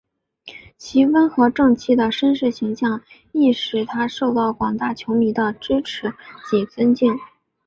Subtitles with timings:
[0.79, 3.03] 其温和正气的绅士形象
[3.33, 6.15] 亦使他受到广大球迷的支持
[6.49, 7.19] 及尊敬。